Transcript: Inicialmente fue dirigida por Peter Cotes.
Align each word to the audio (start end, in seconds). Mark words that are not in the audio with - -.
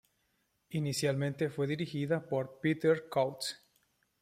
Inicialmente 0.71 1.51
fue 1.51 1.67
dirigida 1.67 2.27
por 2.27 2.57
Peter 2.59 3.07
Cotes. 3.07 3.63